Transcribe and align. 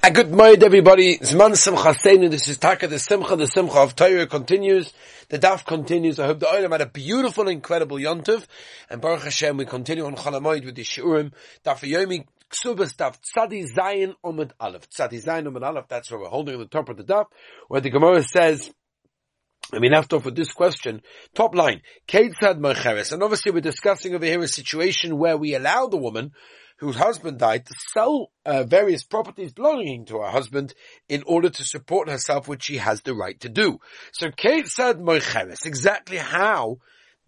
A 0.00 0.12
good 0.12 0.30
morning, 0.30 0.62
everybody. 0.62 1.18
Zman 1.18 1.56
Simcha. 1.56 1.92
This 2.28 2.46
is 2.46 2.56
Taka, 2.58 2.86
the 2.86 3.00
Simcha, 3.00 3.34
the 3.34 3.48
Simcha 3.48 3.80
of 3.80 3.96
Torah 3.96 4.28
continues. 4.28 4.92
The 5.28 5.40
Daf 5.40 5.66
continues. 5.66 6.20
I 6.20 6.26
hope 6.26 6.38
the 6.38 6.46
Olam 6.46 6.70
had 6.70 6.82
a 6.82 6.86
beautiful, 6.86 7.48
incredible 7.48 7.96
Yontif. 7.96 8.46
And 8.88 9.00
Baruch 9.00 9.24
Hashem, 9.24 9.56
we 9.56 9.64
continue 9.64 10.06
on 10.06 10.14
Chalamoid 10.14 10.64
with 10.64 10.76
the 10.76 10.84
Shiurim. 10.84 11.32
Daf 11.64 11.80
Yomi 11.80 12.26
Ksubas 12.48 12.94
Daf 12.94 13.18
Tzadi 13.20 13.66
Zayin 13.74 14.14
Omid 14.24 14.52
Aleph. 14.60 14.88
Tzadi 14.88 15.20
Zayin 15.22 15.48
Omid 15.48 15.66
Aleph. 15.66 15.88
That's 15.88 16.12
what 16.12 16.20
we're 16.20 16.28
holding 16.28 16.54
on 16.54 16.60
the 16.60 16.66
top 16.66 16.88
of 16.88 16.96
the 16.96 17.02
Daf, 17.02 17.24
where 17.66 17.80
the 17.80 17.90
Gemara 17.90 18.22
says, 18.22 18.72
I 19.72 19.80
mean, 19.80 19.94
after 19.94 20.18
with 20.18 20.36
this 20.36 20.52
question. 20.52 21.02
Top 21.34 21.56
line, 21.56 21.82
Kate 22.06 22.32
said. 22.40 22.58
And 22.58 23.22
obviously 23.22 23.50
we're 23.50 23.60
discussing 23.60 24.14
over 24.14 24.24
here 24.24 24.40
a 24.40 24.48
situation 24.48 25.18
where 25.18 25.36
we 25.36 25.54
allow 25.54 25.88
the 25.88 25.96
woman 25.96 26.30
whose 26.78 26.96
husband 26.96 27.38
died 27.38 27.66
to 27.66 27.74
sell 27.92 28.30
uh, 28.44 28.64
various 28.64 29.02
properties 29.02 29.52
belonging 29.52 30.04
to 30.06 30.18
her 30.18 30.30
husband 30.30 30.74
in 31.08 31.22
order 31.26 31.50
to 31.50 31.64
support 31.64 32.08
herself, 32.08 32.48
which 32.48 32.64
she 32.64 32.76
has 32.76 33.02
the 33.02 33.14
right 33.14 33.38
to 33.40 33.48
do. 33.48 33.80
So 34.12 34.30
Kate 34.30 34.66
said 34.66 34.98
Moicheres, 34.98 35.66
exactly 35.66 36.16
how 36.16 36.78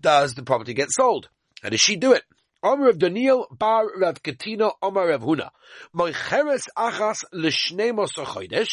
does 0.00 0.34
the 0.34 0.44
property 0.44 0.74
get 0.74 0.90
sold? 0.90 1.28
How 1.62 1.68
does 1.68 1.80
she 1.80 1.96
do 1.96 2.12
it? 2.12 2.22
Omer 2.62 2.90
of 2.90 2.98
Daniel 2.98 3.46
bar 3.50 3.86
Rav 3.98 4.22
Katina 4.22 4.70
Omer 4.82 5.08
Rav 5.08 5.22
Huna. 5.22 5.50
Moicheres 5.94 6.68
achas 6.76 7.24
l'shnei 7.32 8.68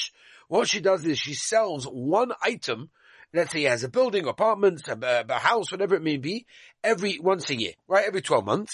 What 0.48 0.68
she 0.68 0.80
does 0.80 1.06
is 1.06 1.18
she 1.18 1.34
sells 1.34 1.86
one 1.86 2.32
item 2.44 2.90
let's 3.34 3.52
say 3.52 3.60
he 3.60 3.66
has 3.66 3.84
a 3.84 3.90
building, 3.90 4.26
apartments, 4.26 4.88
a, 4.88 5.26
a, 5.28 5.34
house, 5.34 5.72
whatever 5.72 5.96
it 5.96 6.02
may 6.02 6.18
be, 6.18 6.46
every 6.84 7.20
once 7.20 7.50
a 7.50 7.60
year, 7.60 7.74
right? 7.88 8.06
Every 8.08 8.22
12 8.22 8.46
months. 8.46 8.74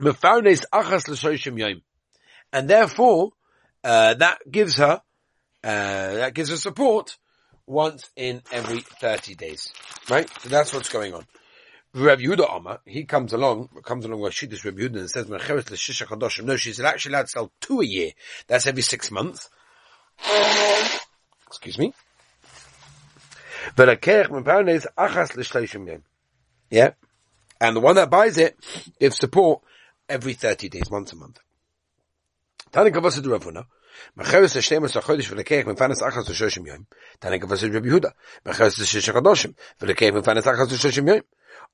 Mefarnes 0.00 0.64
achas 0.72 1.08
l'shoshim 1.08 1.58
yom. 1.58 1.82
And 2.52 2.68
therefore, 2.68 3.32
uh, 3.84 4.14
that 4.14 4.38
gives 4.50 4.76
her, 4.76 5.02
uh, 5.64 6.14
that 6.14 6.34
gives 6.34 6.50
her 6.50 6.56
support 6.56 7.16
once 7.66 8.10
in 8.16 8.42
every 8.50 8.80
30 8.80 9.34
days. 9.34 9.72
Right? 10.08 10.28
So 10.40 10.48
that's 10.48 10.72
what's 10.72 10.88
going 10.88 11.14
on. 11.14 11.26
Rabbi 11.94 12.22
Yehuda 12.22 12.48
Omar, 12.50 12.80
he 12.84 13.04
comes 13.04 13.32
along, 13.32 13.70
comes 13.82 14.04
along 14.04 14.20
with 14.20 14.32
Shiddush 14.32 14.64
Rabbi 14.64 14.82
Yehuda 14.82 14.98
and 15.00 15.10
says, 15.10 15.26
Mecheres 15.26 15.70
l'shisha 15.70 16.06
chadoshim. 16.06 16.44
No, 16.44 16.56
she's 16.56 16.80
actually 16.80 17.14
allowed 17.14 17.22
to 17.22 17.28
sell 17.28 17.52
two 17.60 17.80
a 17.80 17.84
year. 17.84 18.10
That's 18.46 18.66
every 18.66 18.82
six 18.82 19.10
months. 19.10 19.48
Excuse 21.46 21.78
me. 21.78 21.92
But 23.74 23.88
akeich 23.88 24.28
mefernes 24.28 24.86
achas 24.96 25.36
l'shloishem 25.36 25.88
yom. 25.88 26.02
Yeah. 26.70 26.90
And 27.60 27.74
the 27.74 27.80
one 27.80 27.96
that 27.96 28.10
buys 28.10 28.38
it 28.38 28.56
gives 29.00 29.16
support 29.16 29.62
every 30.08 30.34
30 30.34 30.68
days, 30.68 30.90
once 30.90 31.12
a 31.12 31.16
month. 31.16 31.38
Ravuna. 32.72 33.66
Mecheres 34.16 34.54
kavasa 37.40 37.60
du 37.60 37.72
Rabbi 37.72 37.88
Yehuda. 37.88 38.12
Mecheres 38.46 38.78
yoim. 39.80 41.22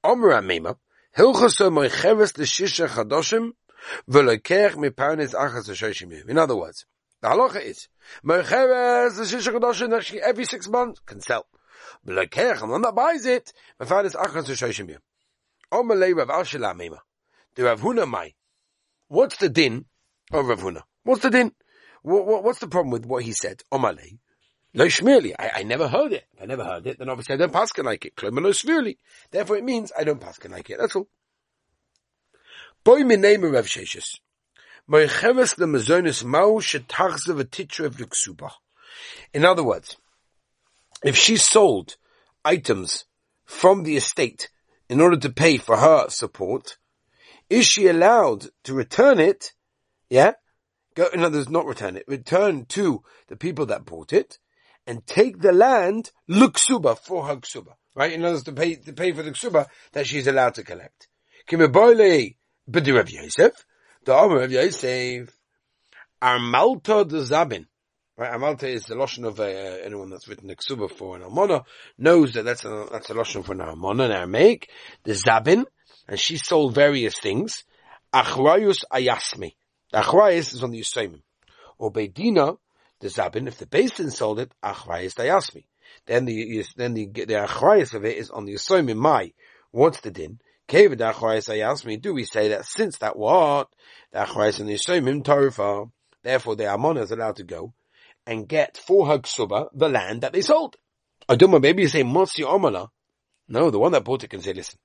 Omer 0.03 0.33
ha-meima. 0.33 0.77
Hilchos 1.17 1.59
ha-mecheres 1.59 2.39
l'shish 2.39 2.87
ha-chadoshim 2.87 3.53
v'lekeich 4.09 4.75
mefanes 4.75 5.35
achas 5.35 5.67
ha-shoshim 5.67 6.13
yoim. 6.13 6.29
In 6.29 6.39
other 6.39 6.57
words, 6.57 6.87
the 7.21 7.29
halacha 7.29 7.61
is, 7.63 7.89
Mecheres 8.25 9.19
l'shish 9.19 9.53
ha-chadoshim 9.53 9.97
actually 9.97 10.23
every 10.23 10.45
six 10.45 10.69
months 10.69 11.01
can 11.05 11.21
sell. 11.21 11.47
V'lekeich, 12.07 12.63
and 12.63 12.71
one 12.71 12.83
that 12.83 12.95
buys 12.95 13.27
it, 13.27 13.53
yoim. 13.81 14.99
Omer 15.73 15.97
Rav 15.97 17.05
the 17.55 17.65
Rav 17.65 17.81
Huna 17.81 18.09
Mai. 18.09 18.35
What's 19.09 19.37
the 19.37 19.49
din 19.49 19.85
of 20.33 20.47
Rav 20.47 20.61
Huna? 20.61 20.83
What's 21.05 21.23
the 21.23 21.31
din? 21.31 21.53
What, 22.03 22.27
what, 22.27 22.45
what's 22.45 22.59
the 22.59 22.69
problem 22.69 22.91
with 22.91 23.07
what 23.07 23.25
he 23.25 23.33
said? 23.33 23.63
Omalei. 23.73 24.19
Lo 24.75 24.87
shmirli. 24.87 25.35
I, 25.39 25.51
I 25.57 25.63
never 25.63 25.89
heard 25.89 26.13
it. 26.13 26.25
If 26.35 26.43
I 26.43 26.47
never 26.47 26.65
heard 26.65 26.87
it, 26.87 26.99
then 26.99 27.09
obviously 27.09 27.35
I 27.35 27.39
don't 27.39 27.53
paskin 27.53 27.85
like 27.85 28.05
it. 28.05 28.17
Kloma 28.17 28.43
lo 28.43 28.51
shmirli. 28.51 28.97
Therefore 29.31 29.57
it 29.57 29.65
means 29.65 29.93
I 29.97 30.05
don't 30.05 30.21
paskin 30.21 30.51
like 30.51 30.69
it. 30.71 30.79
That's 30.81 30.97
all. 30.97 31.09
Boy 32.83 33.03
minema 33.03 33.53
Rav 33.53 33.67
Sheshes. 33.67 34.19
Moicheves 34.91 35.57
the 35.57 35.67
mazonis 35.67 36.25
mao 36.25 36.59
shetachze 36.59 37.29
v'titra 37.29 37.89
v'ksuba. 37.89 38.51
In 39.33 39.45
other 39.45 39.63
words, 39.63 39.97
if 41.03 41.17
she 41.17 41.37
sold 41.37 41.97
items 42.45 43.05
from 43.45 43.85
the 43.85 43.97
estate 43.97 44.51
in 44.89 45.01
order 45.01 45.17
to 45.17 45.31
pay 45.31 45.57
for 45.57 45.77
her 45.77 46.09
support, 46.09 46.77
is 47.51 47.67
she 47.67 47.89
allowed 47.89 48.47
to 48.65 48.75
return 48.75 49.19
it? 49.19 49.53
Yeah? 50.11 50.33
Go, 50.95 51.09
in 51.13 51.25
other 51.25 51.39
words, 51.39 51.49
not 51.49 51.67
return 51.67 51.97
it, 51.97 52.05
return 52.07 52.67
to 52.67 53.03
the 53.29 53.37
people 53.37 53.67
that 53.67 53.85
bought 53.85 54.13
it 54.13 54.39
and 54.87 55.07
take 55.07 55.41
the 55.41 55.53
land, 55.53 56.13
luksuba, 56.31 56.99
for 56.99 57.27
her 57.27 57.37
ksuba. 57.37 57.75
Right? 57.95 58.13
In 58.13 58.25
other 58.25 58.35
words, 58.35 58.45
to 58.45 58.53
pay, 58.53 58.77
to 58.77 58.93
pay 58.93 59.13
for 59.13 59.23
the 59.23 59.33
ksuba 59.33 59.67
that 59.93 60.07
she's 60.07 60.27
allowed 60.27 60.55
to 60.55 60.63
collect. 60.63 61.09
Kimeboile, 61.49 62.37
b'di 62.71 62.95
Rav 62.95 63.11
Yosef, 63.11 63.53
the 64.05 64.15
Omer 64.15 64.43
of 64.43 64.53
Yosef, 64.53 65.31
Armalta 66.23 67.09
de 67.09 67.21
Zabin. 67.23 67.67
Right, 68.17 68.33
Amalta 68.33 68.69
is 68.69 68.85
the 68.85 68.95
lotion 68.95 69.25
of 69.25 69.41
uh, 69.41 69.43
anyone 69.43 70.09
that's 70.09 70.29
written 70.29 70.47
the 70.47 70.55
ksuba 70.55 70.89
for 70.89 71.17
an 71.17 71.23
almona 71.23 71.65
knows 71.99 72.35
that 72.35 72.45
that's 72.45 72.65
a 72.65 72.87
that's 72.93 73.11
a 73.11 73.15
lotion 73.15 73.43
for 73.43 73.55
an 73.55 73.61
almona 73.61 74.05
in 74.05 74.13
Aramaic. 74.13 74.71
The 75.03 75.15
zabin 75.15 75.65
and 76.09 76.19
she 76.19 76.37
sold 76.37 76.75
various 76.75 77.19
things. 77.19 77.65
Achrayus 78.13 78.85
ayasmi. 78.93 79.55
Achrayus 79.93 80.55
is 80.55 80.63
on 80.63 80.71
the 80.71 80.81
Yisraelim. 80.81 81.23
Or 81.79 81.93
Beidina, 81.93 82.59
the 83.01 83.09
Zabin, 83.09 83.49
if 83.49 83.59
the 83.59 83.67
Basin 83.67 84.11
sold 84.11 84.41
it, 84.41 84.53
achrayus 84.63 85.15
ayasmi. 85.15 85.65
Then 86.07 86.25
the, 86.25 86.65
then 86.77 86.95
the, 86.95 87.07
the 87.07 87.47
achrayus 87.47 87.95
of 87.95 88.05
it 88.05 88.17
is 88.17 88.31
on 88.31 88.45
the 88.45 88.55
Yisraelim. 88.55 88.97
My, 88.97 89.33
what's 89.71 90.01
the 90.01 90.11
din? 90.11 90.41
Kevin 90.69 90.99
achrayus 90.99 91.49
ayasmi. 91.49 92.01
Do 92.01 92.15
we 92.15 92.25
say 92.25 92.49
that 92.49 92.67
since 92.67 92.99
that 92.99 93.17
what? 93.17 93.69
The 94.13 94.21
achrayus 94.21 94.61
and 94.61 94.69
the 94.69 94.75
Yisraelim 94.75 95.23
torufa. 95.23 95.91
Therefore 96.23 96.57
the 96.57 96.67
Ammon 96.71 96.97
is 96.97 97.11
allowed 97.11 97.37
to 97.37 97.45
go 97.45 97.75
and 98.27 98.49
get 98.49 98.79
for 98.79 99.07
Hagsuba 99.07 99.69
the 99.75 99.89
land 99.89 100.23
that 100.23 100.33
they 100.33 100.41
sold. 100.41 100.77
I 101.29 101.37
don't 101.37 101.51
know, 101.51 101.59
maybe 101.59 101.83
you 101.83 101.89
say 101.89 102.03
Motzi 102.03 102.45
Omala. 102.45 102.89
No, 103.49 103.71
the 103.71 103.79
one 103.79 103.93
that 103.93 104.05
bought 104.05 104.25
it 104.25 104.31
can 104.31 104.41
say, 104.41 104.55
listen, 104.55 104.79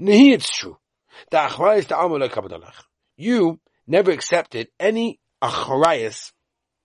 Nahi, 0.00 0.34
it's 0.34 0.50
true. 0.50 0.76
The 1.30 1.38
achrayas 1.38 1.86
to 1.88 1.98
amalek 1.98 2.32
kabadalach. 2.32 2.84
You 3.16 3.60
never 3.86 4.10
accepted 4.10 4.68
any 4.78 5.20
achrayas 5.42 6.32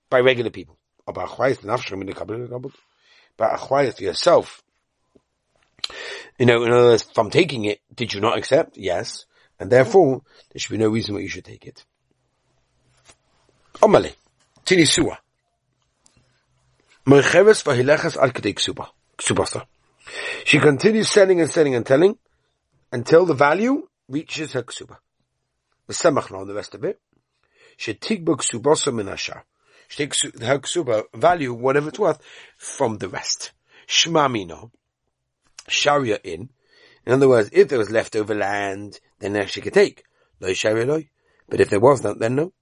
by 0.10 0.20
regular 0.20 0.50
people. 0.50 0.78
About 1.08 1.30
achrayas 1.30 1.60
nafshim 1.60 2.02
in 2.02 2.08
the 2.08 2.14
kabbalah, 2.14 2.60
but 3.38 3.52
achrayas 3.52 4.00
yourself. 4.00 4.62
You 6.38 6.46
know, 6.46 6.64
in 6.64 6.72
other 6.72 6.84
words, 6.84 7.04
from 7.14 7.30
taking 7.30 7.66
it, 7.66 7.82
did 7.94 8.14
you 8.14 8.22
not 8.22 8.38
accept? 8.38 8.78
Yes. 8.78 9.26
And 9.60 9.70
therefore, 9.70 10.22
there 10.52 10.60
should 10.60 10.72
be 10.72 10.78
no 10.78 10.90
reason 10.90 11.16
why 11.16 11.22
you 11.22 11.28
should 11.28 11.46
take 11.46 11.66
it. 11.66 11.86
Omale. 13.76 14.16
Tinisua. 14.66 15.18
She 20.46 20.60
continues 20.60 21.10
selling 21.10 21.42
and 21.42 21.50
selling 21.50 21.76
and 21.76 21.86
telling 21.86 22.18
until 22.92 23.26
the 23.26 23.34
value 23.34 23.88
reaches 24.08 24.54
her 24.54 24.64
ksuba. 24.64 24.98
V'semach 25.90 26.32
on 26.32 26.48
the 26.48 26.54
rest 26.54 26.76
of 26.76 26.84
it. 26.84 27.00
Shetigba 27.78 28.38
ksubasa 28.38 28.94
min 28.94 29.08
hashar. 29.08 29.44
She 29.88 29.98
takes 29.98 30.24
her 30.24 30.60
ksuba 30.60 31.04
value, 31.14 31.54
whatever 31.54 31.90
it's 31.90 32.00
worth, 32.00 32.20
from 32.58 32.98
the 32.98 33.10
rest. 33.10 33.52
Shmamino. 33.88 34.72
Sharia 35.68 36.20
in. 36.24 36.50
In 37.06 37.14
other 37.14 37.28
words, 37.28 37.50
if 37.52 37.68
there 37.70 37.80
was 37.80 37.90
leftover 37.90 38.36
land, 38.36 39.00
then 39.20 39.48
she 39.48 39.62
could 39.62 39.74
take. 39.74 40.04
Lo 40.40 40.54
sharia 40.54 40.86
loy. 40.86 41.10
But 41.50 41.60
if 41.60 41.70
there 41.70 41.80
was 41.80 42.04
not, 42.04 42.20
then 42.20 42.36
no. 42.36 42.54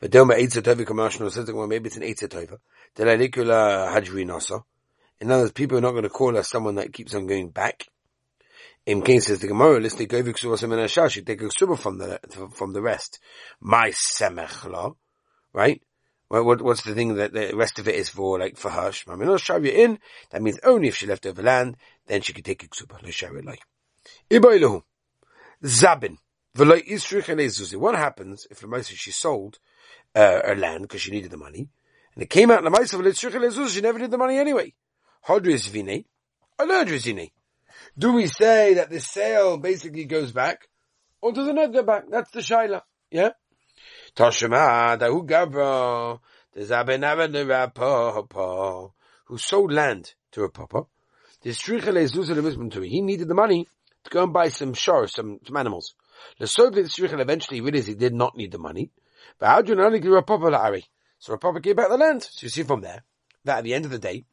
But 0.00 0.10
Doma 0.10 0.36
Tova 0.36 0.84
Kamashno 0.84 1.30
says, 1.30 1.50
well, 1.50 1.66
maybe 1.66 1.86
it's 1.86 1.96
an 1.96 2.02
Eitza 2.02 2.28
Tova. 2.28 2.58
Delanikula 2.96 3.94
Hajri 3.94 4.26
Nasa. 4.26 4.62
In 5.20 5.30
other 5.30 5.44
words, 5.44 5.52
people 5.52 5.78
are 5.78 5.80
not 5.80 5.92
going 5.92 6.02
to 6.02 6.10
call 6.10 6.34
her 6.34 6.42
someone 6.42 6.74
that 6.74 6.92
keeps 6.92 7.14
on 7.14 7.26
going 7.26 7.48
back. 7.50 7.86
In 8.86 9.00
case 9.00 9.26
says 9.26 9.40
the 9.40 9.48
Gemara, 9.48 9.80
listing 9.80 10.08
Govik 10.08 10.38
Suvasim 10.38 10.72
and 10.72 10.82
Ashash, 10.82 11.24
take 11.24 11.40
a 11.40 11.50
Suba 11.50 11.76
from 11.76 11.96
the, 11.96 12.20
from 12.52 12.74
the 12.74 12.82
rest. 12.82 13.18
My 13.58 13.90
Semechla, 13.90 14.94
right? 15.54 15.82
Well, 16.28 16.44
what, 16.44 16.60
what's 16.60 16.82
the 16.82 16.94
thing 16.94 17.14
that 17.14 17.32
the 17.32 17.54
rest 17.54 17.78
of 17.78 17.88
it 17.88 17.94
is 17.94 18.10
for, 18.10 18.38
like, 18.38 18.58
for 18.58 18.70
her? 18.70 18.90
Shmamino 18.90 19.38
Shavya 19.38 19.72
in, 19.72 19.98
that 20.30 20.42
means 20.42 20.58
only 20.64 20.88
if 20.88 20.96
she 20.96 21.06
left 21.06 21.24
over 21.24 21.42
land, 21.42 21.76
then 22.08 22.20
she 22.20 22.34
could 22.34 22.44
take 22.44 22.62
a 22.62 22.68
Ksuba, 22.68 23.02
lo 23.02 23.08
Shavya 23.08 23.44
like. 23.44 23.62
Iboilahu. 24.30 24.82
Zabin. 25.62 26.18
V'lo 26.56 26.86
Isrich 26.86 27.76
What 27.76 27.96
happens 27.96 28.46
if 28.50 28.60
the 28.60 28.82
she 28.82 29.10
sold, 29.10 29.58
uh, 30.14 30.40
her 30.46 30.56
land 30.56 30.82
because 30.82 31.00
she 31.00 31.10
needed 31.10 31.30
the 31.30 31.36
money, 31.38 31.68
and 32.14 32.22
it 32.22 32.30
came 32.30 32.50
out 32.50 32.64
in 32.64 32.70
the 32.70 32.78
Maisa 32.78 32.94
of 32.94 33.70
she 33.70 33.80
never 33.80 33.98
did 33.98 34.10
the 34.10 34.18
money 34.18 34.38
anyway. 34.38 34.74
Hodris 35.26 35.68
Vine. 35.68 36.04
Alerdris 36.58 37.06
Vine. 37.06 37.30
Do 37.96 38.12
we 38.12 38.26
say 38.26 38.74
that 38.74 38.90
the 38.90 39.00
sale 39.00 39.56
basically 39.56 40.04
goes 40.04 40.32
back? 40.32 40.68
Or 41.20 41.32
does 41.32 41.46
it 41.46 41.54
not 41.54 41.72
go 41.72 41.82
back? 41.82 42.04
That's 42.10 42.30
the 42.32 42.40
shaila. 42.40 42.82
Yeah? 43.10 43.30
Toshima, 44.16 44.98
Dahu 44.98 45.26
Gavra, 45.26 46.18
the 46.52 46.60
Zabenava 46.62 47.32
the 47.32 47.44
Rapapa, 47.44 48.90
who 49.26 49.38
sold 49.38 49.72
land 49.72 50.12
to 50.32 50.42
a 50.42 50.48
papa. 50.48 50.86
He 51.42 53.00
needed 53.00 53.28
the 53.28 53.34
money 53.34 53.68
to 54.04 54.10
go 54.10 54.22
and 54.24 54.32
buy 54.32 54.48
some 54.48 54.74
shores, 54.74 55.14
some, 55.14 55.38
some 55.46 55.56
animals. 55.56 55.94
The 56.38 56.46
Soviet 56.46 56.90
eventually 56.98 57.60
realized 57.60 57.88
he 57.88 57.94
did 57.94 58.14
not 58.14 58.36
need 58.36 58.52
the 58.52 58.58
money. 58.58 58.90
But 59.38 59.48
how 59.48 59.62
do 59.62 59.72
you 59.72 59.76
know 59.76 59.90
give 59.90 60.26
Papa 60.26 60.44
La'ari? 60.44 60.82
So 61.18 61.36
Papa 61.36 61.60
gave 61.60 61.76
back 61.76 61.88
the 61.90 61.96
land. 61.96 62.22
So 62.22 62.44
you 62.44 62.48
see 62.48 62.62
from 62.62 62.80
there 62.80 63.02
that 63.44 63.58
at 63.58 63.64
the 63.64 63.74
end 63.74 63.84
of 63.84 63.90
the 63.90 63.98
day, 63.98 64.24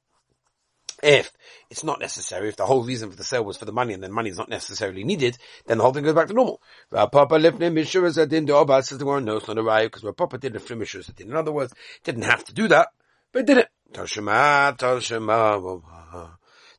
if 1.03 1.31
it's 1.69 1.83
not 1.83 1.99
necessary, 1.99 2.49
if 2.49 2.55
the 2.55 2.65
whole 2.65 2.83
reason 2.83 3.09
for 3.09 3.15
the 3.15 3.23
sale 3.23 3.43
was 3.43 3.57
for 3.57 3.65
the 3.65 3.71
money 3.71 3.93
and 3.93 4.03
then 4.03 4.11
money 4.11 4.29
is 4.29 4.37
not 4.37 4.49
necessarily 4.49 5.03
needed, 5.03 5.37
then 5.65 5.77
the 5.77 5.83
whole 5.83 5.93
thing 5.93 6.03
goes 6.03 6.13
back 6.13 6.27
to 6.27 6.33
normal. 6.33 6.61
Papa 6.91 7.35
lived 7.35 7.61
in 7.61 7.73
Mishuras 7.73 8.15
that 8.15 8.29
didn't 8.29 8.47
do 8.47 8.57
Abba 8.57 8.83
says 8.83 8.97
the 8.97 9.05
one 9.05 9.25
no, 9.25 9.37
it's 9.37 9.47
not 9.47 9.57
a 9.57 9.63
riot 9.63 9.91
because 9.91 10.13
Papa 10.15 10.37
did 10.37 10.53
Mishuras 10.53 11.07
that 11.07 11.15
did. 11.15 11.27
In 11.27 11.35
other 11.35 11.51
words, 11.51 11.73
didn't 12.03 12.23
have 12.23 12.43
to 12.45 12.53
do 12.53 12.67
that, 12.67 12.89
but 13.31 13.45
did 13.45 13.57
it. 13.57 13.69
Toshima, 13.93 14.77
Toshima, 14.77 16.31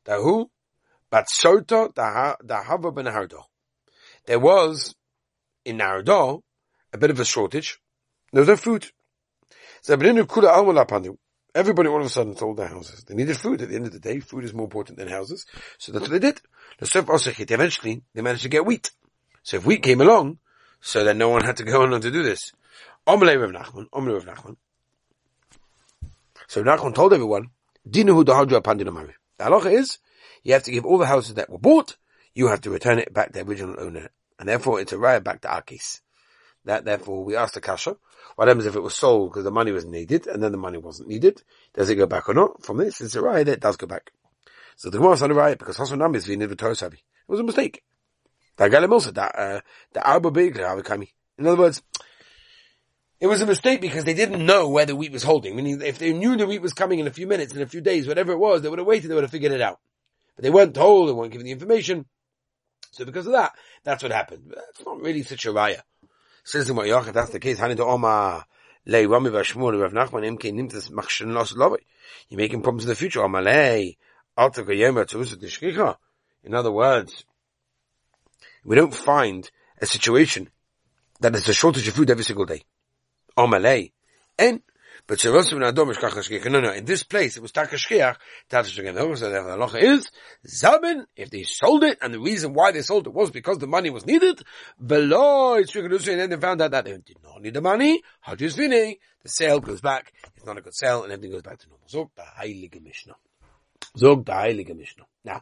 Dahu, 0.05 0.49
but 1.09 1.29
Soto, 1.29 1.89
Dahava 1.89 2.95
ben 2.95 3.05
Hardo. 3.05 3.45
There 4.25 4.39
was, 4.39 4.95
in 5.65 5.77
Nardo, 5.77 6.43
a 6.91 6.97
bit 6.97 7.11
of 7.11 7.19
a 7.19 7.25
shortage. 7.25 7.79
There 8.31 8.41
was 8.41 8.47
no 8.47 8.55
food. 8.55 8.87
So 9.81 9.95
Everybody 11.55 11.87
all 11.87 11.99
of 11.99 12.05
a 12.05 12.09
sudden 12.09 12.35
sold 12.35 12.57
their 12.57 12.67
houses. 12.67 13.03
They 13.03 13.13
needed 13.13 13.37
food. 13.37 13.61
At 13.61 13.69
the 13.69 13.75
end 13.75 13.85
of 13.85 13.91
the 13.91 13.99
day, 13.99 14.19
food 14.19 14.43
is 14.43 14.53
more 14.53 14.65
important 14.65 14.97
than 14.97 15.07
houses. 15.07 15.45
So 15.77 15.91
that's 15.91 16.09
what 16.09 16.19
they 16.19 16.19
did. 16.19 16.41
Eventually, 16.81 18.01
they 18.15 18.21
managed 18.21 18.43
to 18.43 18.49
get 18.49 18.65
wheat. 18.65 18.89
So 19.43 19.57
if 19.57 19.65
wheat 19.65 19.83
came 19.83 20.01
along, 20.01 20.39
so 20.81 21.03
then 21.03 21.19
no 21.19 21.29
one 21.29 21.43
had 21.43 21.57
to 21.57 21.63
go 21.63 21.83
on 21.83 22.01
to 22.01 22.11
do 22.11 22.23
this. 22.23 22.53
So 23.05 23.17
Nachman 26.63 26.95
told 26.95 27.13
everyone. 27.13 27.51
The 27.85 28.03
halacha 29.39 29.71
is, 29.71 29.97
you 30.43 30.53
have 30.53 30.63
to 30.63 30.71
give 30.71 30.85
all 30.85 30.97
the 30.97 31.05
houses 31.05 31.35
that 31.35 31.49
were 31.49 31.57
bought, 31.59 31.97
you 32.33 32.47
have 32.47 32.61
to 32.61 32.69
return 32.71 32.97
it 32.99 33.13
back 33.13 33.27
to 33.27 33.33
the 33.33 33.49
original 33.49 33.79
owner. 33.79 34.09
And 34.39 34.49
therefore 34.49 34.79
it's 34.79 34.93
a 34.93 34.97
riot 34.97 35.23
back 35.23 35.41
to 35.41 35.47
Akis. 35.49 36.01
That 36.65 36.85
therefore 36.85 37.23
we 37.23 37.35
asked 37.35 37.55
the 37.55 37.61
kasha, 37.61 37.97
what 38.35 38.47
happens 38.47 38.65
if 38.65 38.75
it 38.75 38.81
was 38.81 38.95
sold 38.95 39.31
because 39.31 39.43
the 39.43 39.51
money 39.51 39.71
was 39.71 39.85
needed 39.85 40.27
and 40.27 40.41
then 40.41 40.51
the 40.51 40.57
money 40.57 40.77
wasn't 40.77 41.09
needed? 41.09 41.43
Does 41.73 41.89
it 41.89 41.95
go 41.95 42.07
back 42.07 42.29
or 42.29 42.33
not? 42.33 42.63
From 42.63 42.77
this, 42.77 43.01
it's 43.01 43.15
a 43.15 43.21
riot, 43.21 43.47
it 43.47 43.59
does 43.59 43.77
go 43.77 43.87
back. 43.87 44.11
So 44.75 44.89
the 44.89 44.97
Gemara 44.97 45.13
is 45.13 45.21
not 45.21 45.31
a 45.31 45.35
riot 45.35 45.59
because 45.59 45.77
Hasan 45.77 45.99
Nami 45.99 46.17
is 46.17 46.25
the. 46.25 46.33
It 46.33 46.97
was 47.27 47.39
a 47.39 47.43
mistake. 47.43 47.83
Uh, 48.57 48.69
In 51.37 51.47
other 51.47 51.57
words, 51.57 51.81
it 53.19 53.27
was 53.27 53.41
a 53.41 53.45
mistake 53.45 53.81
because 53.81 54.03
they 54.03 54.13
didn't 54.13 54.45
know 54.45 54.69
where 54.69 54.85
the 54.85 54.95
wheat 54.95 55.11
was 55.11 55.23
holding. 55.23 55.55
Meaning, 55.55 55.81
if 55.81 55.97
they 55.97 56.13
knew 56.13 56.35
the 56.35 56.47
wheat 56.47 56.61
was 56.61 56.73
coming 56.73 56.99
in 56.99 57.07
a 57.07 57.13
few 57.13 57.27
minutes, 57.27 57.53
in 57.53 57.61
a 57.61 57.67
few 57.67 57.81
days, 57.81 58.07
whatever 58.07 58.31
it 58.31 58.39
was, 58.39 58.61
they 58.61 58.69
would 58.69 58.79
have 58.79 58.87
waited, 58.87 59.09
they 59.09 59.15
would 59.15 59.23
have 59.23 59.31
figured 59.31 59.51
it 59.51 59.61
out. 59.61 59.79
But 60.35 60.43
they 60.43 60.49
weren't 60.49 60.75
told, 60.75 61.07
they 61.07 61.13
weren't 61.13 61.31
given 61.31 61.45
the 61.45 61.51
information. 61.51 62.05
So 62.91 63.05
because 63.05 63.25
of 63.25 63.33
that, 63.33 63.53
that's 63.83 64.03
what 64.03 64.11
happened. 64.11 64.53
That's 64.53 64.85
not 64.85 64.99
really 65.01 65.23
such 65.23 65.45
a 65.45 65.53
raya. 65.53 65.81
Says 66.43 66.67
the 66.67 66.73
Yochid, 66.73 67.13
that's 67.13 67.31
the 67.31 67.39
case. 67.39 67.59
Oma 67.61 68.45
lei 68.85 69.05
Rami 69.05 69.29
Rav 69.29 69.45
Nachman 69.45 71.55
lovi. 71.55 71.77
You're 72.29 72.37
making 72.37 72.61
problems 72.61 72.83
in 72.83 72.89
the 72.89 72.95
future. 72.95 73.23
Oma 73.23 73.41
lei 73.41 73.97
alta 74.37 74.63
kayema 74.63 75.05
tzusut 75.05 75.41
nishkicha. 75.41 75.95
In 76.43 76.53
other 76.53 76.71
words, 76.71 77.23
we 78.65 78.75
don't 78.75 78.93
find 78.93 79.49
a 79.81 79.85
situation 79.85 80.49
that 81.21 81.31
there's 81.31 81.47
a 81.47 81.53
shortage 81.53 81.87
of 81.87 81.93
food 81.93 82.09
every 82.09 82.25
single 82.25 82.45
day. 82.45 82.63
Oma 83.37 83.59
lei. 83.59 83.93
And 84.37 84.61
but 85.05 85.23
no, 85.25 86.59
no, 86.59 86.71
in 86.71 86.85
this 86.85 87.03
place 87.03 87.35
it 87.35 87.41
was 87.41 87.51
takashkiach, 87.51 88.15
takashkiach. 88.49 89.17
So 89.17 89.29
the 89.29 89.37
halacha 89.37 89.81
is 89.81 90.09
zabin. 90.47 91.05
If 91.15 91.29
they 91.29 91.43
sold 91.43 91.83
it, 91.83 91.97
and 92.01 92.13
the 92.13 92.19
reason 92.19 92.53
why 92.53 92.71
they 92.71 92.81
sold 92.81 93.07
it 93.07 93.13
was 93.13 93.29
because 93.29 93.57
the 93.57 93.67
money 93.67 93.89
was 93.89 94.05
needed, 94.05 94.41
below 94.85 95.55
it's 95.55 95.75
and 95.75 95.91
then 95.91 96.29
they 96.29 96.37
found 96.37 96.61
out 96.61 96.71
that 96.71 96.85
they 96.85 96.91
did 96.91 97.17
not 97.21 97.41
need 97.41 97.53
the 97.53 97.61
money. 97.61 98.01
Hajus 98.25 98.55
vini, 98.55 98.99
the 99.23 99.29
sale 99.29 99.59
goes 99.59 99.81
back. 99.81 100.13
It's 100.37 100.45
not 100.45 100.57
a 100.57 100.61
good 100.61 100.75
sale, 100.75 101.03
and 101.03 101.11
everything 101.11 101.31
goes 101.31 101.41
back 101.41 101.59
to 101.59 101.67
normal. 101.67 101.87
Zog 101.89 102.11
the 102.15 102.23
heilige 102.23 102.81
mishnah. 102.81 103.15
Zog 103.97 104.25
the 104.25 104.31
heilige 104.31 104.75
mishnah. 104.75 105.03
Now. 105.25 105.41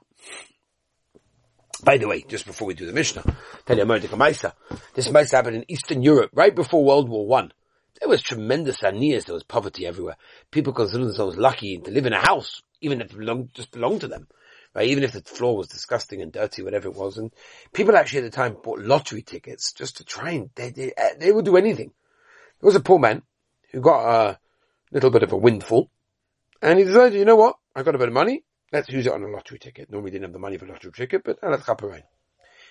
By 1.84 1.98
the 1.98 2.08
way, 2.08 2.24
just 2.28 2.46
before 2.46 2.68
we 2.68 2.76
do 2.76 2.86
the 2.86 2.94
Mishnah, 2.94 3.24
tell 3.66 3.76
you 3.76 3.86
Maisa. 3.86 4.54
This 4.94 5.08
Maisa 5.08 5.32
happened 5.32 5.56
in 5.56 5.66
Eastern 5.68 6.04
Europe 6.04 6.30
right 6.32 6.54
before 6.54 6.86
World 6.86 7.10
War 7.10 7.26
One. 7.26 7.52
There 8.02 8.10
was 8.10 8.24
tremendous 8.24 8.82
anias. 8.82 9.26
There 9.26 9.36
was 9.36 9.44
poverty 9.44 9.86
everywhere. 9.86 10.18
People 10.50 10.74
considered 10.74 11.06
themselves 11.06 11.38
lucky 11.38 11.78
to 11.78 11.92
live 11.92 12.08
in 12.08 12.14
a 12.14 12.20
house, 12.20 12.64
even 12.82 13.00
if 13.00 13.12
it 13.12 13.18
belonged, 13.18 13.54
just 13.54 13.72
belonged 13.72 14.02
to 14.02 14.08
them. 14.08 14.28
Right? 14.74 14.88
Even 14.88 15.04
if 15.04 15.12
the 15.12 15.22
floor 15.22 15.56
was 15.56 15.68
disgusting 15.68 16.20
and 16.20 16.32
dirty, 16.32 16.64
whatever 16.64 16.88
it 16.88 16.96
was. 16.96 17.20
And 17.20 17.32
people 17.74 17.96
actually 17.96 18.20
at 18.20 18.24
the 18.24 18.36
time 18.36 18.58
bought 18.64 18.80
lottery 18.80 19.22
tickets 19.22 19.72
just 19.74 19.98
to 19.98 20.04
try 20.04 20.32
and, 20.32 20.50
they, 20.56 20.72
they, 20.72 20.94
uh, 20.98 21.10
they 21.20 21.32
would 21.32 21.46
do 21.46 21.58
anything. 21.58 21.94
There 22.60 22.68
was 22.68 22.76
a 22.76 22.80
poor 22.80 22.98
man 22.98 23.22
who 23.72 23.82
got 23.82 24.32
a 24.32 24.40
little 24.92 25.12
bit 25.12 25.24
of 25.24 25.32
a 25.32 25.38
windfall 25.38 25.92
and 26.60 26.80
he 26.80 26.86
decided, 26.86 27.20
you 27.20 27.26
know 27.26 27.36
what? 27.36 27.58
I've 27.76 27.86
got 27.86 27.96
a 27.96 28.00
bit 28.00 28.08
of 28.08 28.16
money. 28.16 28.44
Let's 28.74 28.90
use 28.90 29.06
it 29.06 29.14
on 29.14 29.22
a 29.22 29.28
lottery 29.28 29.60
ticket. 29.60 29.92
Normally 29.92 30.10
didn't 30.10 30.24
have 30.24 30.34
the 30.34 30.40
money 30.40 30.58
for 30.58 30.66
a 30.66 30.70
lottery 30.70 30.92
ticket, 30.92 31.24
but 31.24 31.38
let's 31.44 31.70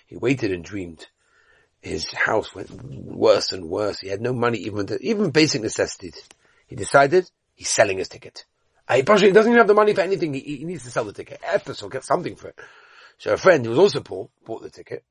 He 0.06 0.16
waited 0.16 0.50
and 0.50 0.64
dreamed 0.64 1.06
his 1.80 2.10
house 2.12 2.54
went 2.54 2.70
worse 2.72 3.52
and 3.52 3.68
worse. 3.68 4.00
He 4.00 4.08
had 4.08 4.20
no 4.20 4.32
money 4.32 4.58
even 4.58 4.86
to, 4.86 4.98
even 5.00 5.30
basic 5.30 5.62
necessities. 5.62 6.22
He 6.66 6.76
decided 6.76 7.30
he's 7.54 7.70
selling 7.70 7.98
his 7.98 8.08
ticket. 8.08 8.44
Uh, 8.86 8.96
he 8.96 9.02
doesn't 9.02 9.28
even 9.28 9.54
have 9.54 9.66
the 9.66 9.74
money 9.74 9.94
for 9.94 10.02
anything. 10.02 10.34
He, 10.34 10.40
he 10.40 10.64
needs 10.64 10.84
to 10.84 10.90
sell 10.90 11.04
the 11.04 11.12
ticket. 11.12 11.40
Ephes 11.42 11.82
will 11.82 11.88
get 11.88 12.04
something 12.04 12.36
for 12.36 12.48
it. 12.48 12.58
So 13.18 13.32
a 13.32 13.36
friend 13.36 13.64
who 13.64 13.70
was 13.70 13.78
also 13.78 14.00
poor 14.00 14.30
bought 14.44 14.62
the 14.62 14.70
ticket. 14.70 15.04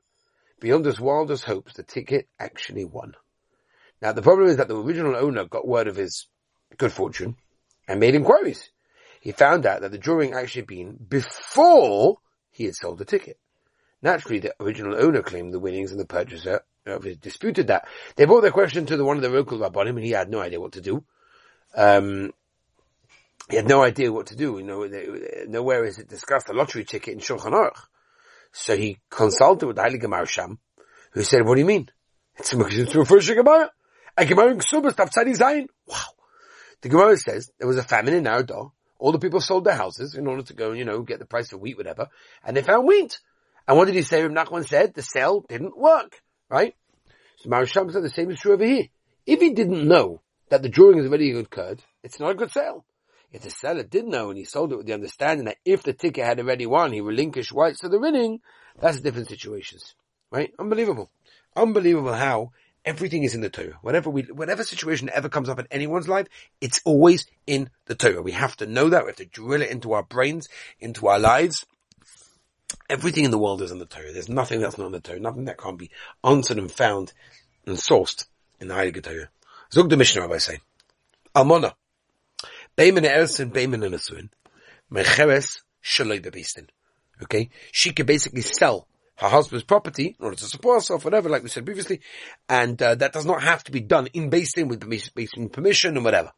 Beyond 0.60 0.86
his 0.86 1.00
wildest 1.00 1.45
hopes, 1.45 1.74
the 1.74 1.83
ticket 1.83 2.27
actually 2.39 2.86
won. 2.86 3.13
Now 4.01 4.12
the 4.12 4.21
problem 4.21 4.50
is 4.50 4.57
that 4.57 4.68
the 4.68 4.77
original 4.77 5.16
owner 5.16 5.45
got 5.45 5.68
word 5.68 5.88
of 5.88 5.95
his 5.95 6.27
good 6.77 6.92
fortune 6.92 7.36
and 7.88 8.00
made 8.00 8.16
inquiries. 8.16 8.69
He 9.21 9.31
found 9.31 9.66
out 9.66 9.81
that 9.81 9.92
the 9.92 9.98
drawing 9.98 10.33
actually 10.33 10.63
been 10.63 10.95
before 10.95 12.18
he 12.51 12.66
had 12.66 12.75
sold 12.75 13.00
the 13.00 13.06
ticket. 13.06 13.38
Naturally, 14.01 14.40
the 14.40 14.56
original 14.60 14.96
owner 14.96 15.22
claimed 15.22 15.54
the 15.54 15.60
winnings 15.60 15.92
and 15.92 16.00
the 16.00 16.06
purchaser 16.06 16.62
disputed 17.22 17.68
that. 17.68 17.88
They 18.16 18.25
brought 18.25 18.42
their 18.42 18.51
question 18.51 18.86
to 18.88 18.98
the 18.98 19.06
one 19.06 19.18
of 19.18 19.24
the 19.24 19.30
local 19.30 19.60
rabbanim 19.60 19.90
and 19.90 20.04
he 20.04 20.12
had 20.12 20.30
no 20.30 20.40
idea 20.40 20.60
what 20.60 20.74
to 20.74 20.81
do. 20.81 21.04
Um, 21.75 22.31
he 23.50 23.56
had 23.56 23.68
no 23.68 23.83
idea 23.83 24.12
what 24.12 24.28
to 24.28 24.35
do. 24.35 24.57
You 24.57 24.64
know, 24.64 24.90
nowhere 25.47 25.85
is 25.85 26.00
it 26.00 26.07
discussed 26.07 26.50
a 26.50 26.54
lottery 26.54 26.85
ticket 26.85 27.14
in 27.14 27.19
Shulchan 27.19 27.52
Aruch. 27.52 27.80
So 28.52 28.76
he 28.76 29.00
consulted 29.09 29.68
with 29.68 29.76
the 29.76 29.83
Heilige 29.83 30.04
Maharsham, 30.04 30.57
who 31.12 31.23
said, 31.23 31.45
what 31.45 31.56
do 31.56 31.62
you 31.62 31.68
mean? 31.68 31.90
It's 32.38 32.54
a 32.54 33.06
first 33.06 33.28
Gemara. 33.28 33.71
A 34.18 34.26
Gemara 34.26 34.52
in 34.52 34.59
Ksubas, 34.59 34.94
Taftzadi 34.94 35.38
Zayin. 35.38 35.68
Wow. 35.85 35.97
The 36.81 36.90
Gemara 36.90 37.18
says 37.18 37.52
there 37.57 37.68
was 37.68 37.78
a 37.78 37.83
famine 37.83 38.14
in 38.14 38.23
Nardo. 38.23 38.73
All 38.97 39.12
the 39.12 39.19
people 39.19 39.42
sold 39.42 39.66
their 39.66 39.76
houses 39.76 40.16
in 40.16 40.28
order 40.28 40.44
to 40.44 40.54
go, 40.54 40.71
you 40.71 40.85
know, 40.85 41.02
get 41.02 41.19
the 41.19 41.26
price 41.26 41.54
of 41.54 41.59
wheat, 41.59 41.78
whatever. 41.78 42.07
And 42.44 42.56
they 42.56 42.62
found 42.62 42.88
wheat. 42.88 43.19
And 43.69 43.78
what 43.78 43.85
did 43.85 43.94
he 43.94 44.02
say? 44.02 44.23
Reb 44.23 44.31
Nachman 44.31 44.68
said 44.68 44.95
the 44.95 45.04
sale 45.04 45.45
didn't 45.47 45.78
work, 45.78 46.23
right? 46.49 46.73
So 47.38 47.52
Maharsham 47.52 47.92
said 47.94 48.02
the 48.02 48.09
same 48.09 48.31
is 48.31 48.40
true 48.40 48.54
over 48.54 48.66
here. 48.66 48.85
If 49.28 49.42
he 49.42 49.54
didn't 49.54 49.88
know 49.88 50.21
that 50.49 50.64
the 50.64 50.69
drawing 50.69 50.97
is 50.97 51.06
already 51.06 51.30
a 51.30 51.33
good 51.33 51.52
curd, 51.52 51.83
it's 52.02 52.19
not 52.19 52.31
a 52.31 52.33
good 52.33 52.49
sale. 52.49 52.83
If 53.31 53.44
the 53.44 53.52
seller 53.52 53.83
did 53.83 54.07
know 54.07 54.30
and 54.30 54.40
he 54.40 54.44
sold 54.44 54.73
it 54.73 54.78
with 54.78 54.88
the 54.88 54.94
understanding 54.94 55.45
that 55.45 55.57
if 55.66 55.83
the 55.83 55.94
ticket 55.94 56.26
had 56.26 56.40
already 56.40 56.66
won, 56.66 56.92
he 56.92 57.02
relinquished 57.02 57.52
rights 57.52 57.81
to 57.81 57.90
the 57.90 57.99
winning, 57.99 58.40
that's 58.80 59.02
different 59.02 59.30
situations, 59.30 59.94
right? 60.31 60.52
Unbelievable. 60.57 61.11
Unbelievable 61.56 62.14
how 62.14 62.54
everything 62.83 63.21
is 63.21 63.35
in 63.35 63.42
the 63.42 63.52
Torah. 63.52 63.78
Whatever 63.83 64.09
we, 64.09 64.23
whatever 64.23 64.64
situation 64.64 65.11
ever 65.14 65.30
comes 65.30 65.47
up 65.47 65.59
in 65.59 65.68
anyone's 65.69 66.07
life, 66.07 66.26
it's 66.59 66.81
always 66.85 67.28
in 67.45 67.69
the 67.85 67.94
Torah. 67.94 68.23
We 68.23 68.31
have 68.31 68.57
to 68.57 68.66
know 68.66 68.90
that. 68.90 69.04
We 69.04 69.09
have 69.09 69.18
to 69.18 69.26
drill 69.26 69.61
it 69.61 69.69
into 69.69 69.94
our 69.94 70.02
brains, 70.02 70.49
into 70.80 71.06
our 71.06 71.19
lives. 71.19 71.68
Everything 72.90 73.26
in 73.26 73.31
the 73.31 73.38
world 73.38 73.62
is 73.62 73.72
in 73.72 73.80
the 73.80 73.86
Torah. 73.86 74.12
There's 74.12 74.30
nothing 74.30 74.62
that's 74.62 74.78
not 74.78 74.88
in 74.88 74.92
the 74.94 75.00
Torah. 75.00 75.19
Nothing 75.19 75.46
that 75.46 75.60
can't 75.60 75.78
be 75.78 75.92
answered 76.24 76.58
and 76.58 76.72
found 76.72 77.14
and 77.66 77.78
sourced 77.78 78.26
in 78.60 78.68
the 78.68 78.74
Heilige 78.74 79.04
Torah. 79.04 79.30
Zog 79.72 79.90
the 79.90 79.98
Mishnah 79.98 80.22
Rabbi 80.22 80.38
say. 80.38 80.60
Almona. 81.36 81.76
Beimen 82.78 83.06
Ersin, 83.06 83.52
Beimen 83.52 83.81
Nesuin. 83.81 84.30
Mecheres 84.92 85.62
Shaloi 85.84 86.22
Bebistin. 86.22 86.68
Okay? 87.22 87.50
She 87.72 87.92
can 87.92 88.06
basically 88.06 88.42
sell 88.42 88.88
her 89.18 89.28
husband's 89.28 89.66
property 89.66 90.16
in 90.18 90.26
order 90.26 90.38
to 90.38 90.46
support 90.46 90.78
herself, 90.78 91.04
whatever, 91.04 91.30
like 91.30 91.44
we 91.44 91.50
said 91.50 91.66
previously, 91.66 92.00
and 92.48 92.81
uh, 92.81 92.96
that 92.96 93.12
does 93.12 93.26
not 93.26 93.44
have 93.44 93.64
to 93.66 93.72
be 93.72 93.81
done 93.81 94.08
in 94.14 94.30
Basin 94.30 94.69
with 94.69 94.90
Basin 95.14 95.50
permission 95.50 95.96
and 95.96 96.06
whatever. 96.06 96.31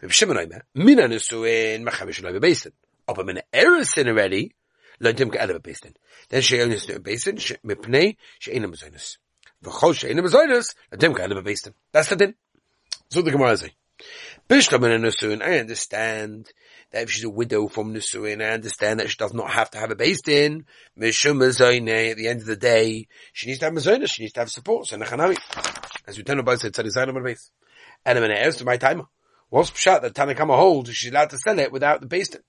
Mina 0.00 1.08
Nesuin, 1.08 1.84
Mecheres 1.84 2.20
Shaloi 2.20 2.38
Bebistin. 2.38 2.72
Upper 3.06 3.24
Mina 3.24 3.42
Ersin 3.52 4.08
already, 4.08 4.54
Ke'elev 5.02 5.60
beis 5.60 5.80
Then 6.28 6.42
she'onis 6.42 6.86
to 6.86 7.00
beis 7.00 7.24
din, 7.24 7.36
mipnei 7.64 8.16
she'ena 8.38 8.68
mezoinus. 8.68 9.18
V'chol 9.62 9.94
she'ena 9.94 10.22
mezoinus, 10.22 10.74
lentim 10.92 11.14
ke'elev 11.14 11.44
beis 11.44 11.72
That's 11.92 12.08
the 12.08 12.16
din. 12.16 12.34
So 13.10 13.22
the 13.22 13.30
Gemara 13.30 13.56
say, 13.56 13.72
Bishlam 14.48 14.84
in 14.84 15.04
a 15.04 15.08
Nisuin, 15.08 15.42
I 15.42 15.58
understand 15.58 16.52
that 16.90 17.04
if 17.04 17.10
she's 17.10 17.24
a 17.24 17.30
widow 17.30 17.68
from 17.68 17.94
Nisuin, 17.94 18.44
I 18.44 18.50
understand 18.50 19.00
that 19.00 19.08
she 19.08 19.16
does 19.16 19.32
not 19.32 19.50
have 19.50 19.70
to 19.70 19.78
have 19.78 19.90
a 19.90 19.94
based 19.94 20.28
in. 20.28 20.66
Mishum 20.98 21.40
at 21.42 22.16
the 22.16 22.28
end 22.28 22.40
of 22.40 22.46
the 22.46 22.56
day, 22.56 23.08
she 23.32 23.46
needs 23.46 23.60
to 23.60 23.66
have 23.66 23.74
Mazoina, 23.74 24.10
she 24.10 24.22
needs 24.22 24.32
to 24.34 24.40
have 24.40 24.50
support. 24.50 24.86
So 24.86 24.98
Nechanami, 24.98 25.38
as 26.06 26.16
we 26.16 26.24
turn 26.24 26.38
about 26.38 26.60
said, 26.60 26.72
Tzadizayim 26.72 27.08
on 27.08 27.14
the 27.14 27.20
base. 27.20 27.50
And 28.04 28.18
I'm 28.18 28.24
going 28.24 28.52
to 28.52 28.64
my 28.64 28.76
timer. 28.76 29.06
What's 29.48 29.70
Pshat 29.70 30.02
that 30.02 30.14
Tanakama 30.14 30.56
holds, 30.56 30.90
she's 30.90 31.10
allowed 31.10 31.30
to 31.30 31.38
sell 31.38 31.58
it 31.58 31.72
without 31.72 32.00
the 32.00 32.06
based 32.06 32.34
in. 32.34 32.42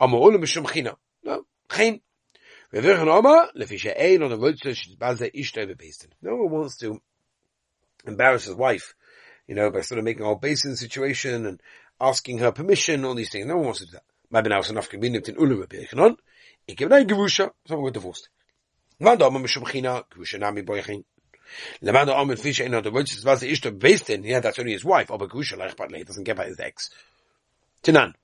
Ama'ula 0.00 0.36
Mishum 0.36 0.70
China. 0.70 0.96
No, 1.24 1.44
The. 1.70 2.00
No 6.22 6.36
one 6.36 6.50
wants 6.50 6.76
to 6.76 7.00
embarrass 8.06 8.44
his 8.44 8.54
wife 8.54 8.94
you 9.50 9.56
know, 9.56 9.68
by 9.68 9.80
sort 9.80 9.98
of 9.98 10.04
making 10.04 10.22
a 10.22 10.26
whole 10.26 10.36
basin 10.36 10.76
situation 10.76 11.44
and 11.44 11.60
asking 12.00 12.38
her 12.38 12.52
permission, 12.52 13.04
all 13.04 13.16
these 13.16 13.30
things. 13.30 13.46
No 13.46 13.56
one 13.56 13.64
wants 13.64 13.80
to 13.80 13.86
do 13.86 13.92
that. 13.94 14.04
Maybe 14.30 14.48
now 14.48 14.60
it's 14.60 14.70
enough 14.70 14.88
convenient 14.88 15.28
in 15.28 15.34
Ulu 15.34 15.58
Rabbi 15.58 15.76
Yechanan. 15.76 16.16
Ik 16.68 16.78
heb 16.78 16.92
een 16.92 17.08
gewusha, 17.08 17.50
someone 17.66 17.86
got 17.86 17.94
divorced. 17.94 18.28
Wann 19.00 19.18
da 19.18 19.28
man 19.28 19.42
mishum 19.42 19.66
china, 19.66 20.04
gewusha 20.08 20.38
nami 20.38 20.62
boychin. 20.62 21.02
Leman 21.82 22.06
da 22.06 22.20
amen 22.20 22.36
fish 22.36 22.60
in 22.60 22.74
other 22.74 22.92
words, 22.92 23.24
was 23.24 23.42
is 23.42 23.58
to 23.58 23.72
based 23.72 24.08
in, 24.08 24.22
yeah, 24.22 24.38
that's 24.38 24.60
only 24.60 24.70
his 24.70 24.84
wife, 24.84 25.10
like, 25.10 25.76
but 25.76 25.90
he 25.90 26.04
doesn't 26.04 26.22
get 26.22 26.36
by 26.36 26.46
his 26.46 26.60
ex. 26.60 26.90
Tanan. 27.82 28.14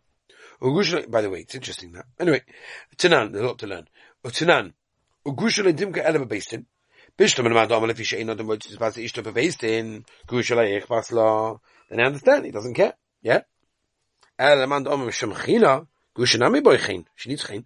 By 0.61 1.23
the 1.23 1.31
way, 1.31 1.41
it's 1.41 1.55
interesting 1.55 1.93
that. 1.93 2.07
Anyway, 2.19 2.43
Tanan, 2.97 3.33
there's 3.33 3.45
a 3.45 3.47
lot 3.47 3.59
to 3.59 3.67
learn. 3.67 3.89
Tanan. 4.25 4.73
Ugusha 5.27 5.65
le 5.65 5.73
dimka 5.73 6.05
eleva 6.05 6.27
based 6.27 6.53
in. 6.53 6.67
Bishlam 7.19 7.47
and 7.47 7.55
Madam 7.55 7.89
if 7.89 8.13
you 8.13 8.25
not 8.25 8.37
the 8.37 8.45
words 8.45 8.67
is 8.67 8.77
about 8.77 8.93
Ishta 8.93 9.33
based 9.33 9.65
in 9.65 10.05
Gushalayich 10.29 10.87
Basla, 10.87 11.59
then 11.89 12.01
I 12.01 12.05
understand, 12.05 12.45
he 12.45 12.51
doesn't 12.51 12.75
care. 12.75 12.93
Yeah? 13.23 13.41
El 14.39 14.67
man 14.67 14.83
Dom 14.83 15.11
Shem 15.11 15.35
China, 15.35 15.87
Gushanami 16.15 16.61
Boychin, 16.63 17.07
she 17.15 17.31
needs 17.31 17.47
Chin. 17.47 17.65